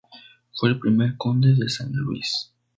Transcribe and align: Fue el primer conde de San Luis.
Fue 0.55 0.69
el 0.69 0.79
primer 0.79 1.15
conde 1.15 1.53
de 1.53 1.69
San 1.69 1.91
Luis. 1.93 2.55